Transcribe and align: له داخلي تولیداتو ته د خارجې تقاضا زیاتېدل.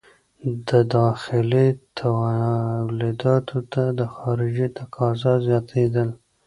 له 0.67 0.79
داخلي 0.95 1.67
تولیداتو 1.99 3.57
ته 3.71 3.83
د 3.99 4.01
خارجې 4.15 4.67
تقاضا 4.79 5.33
زیاتېدل. 5.47 6.09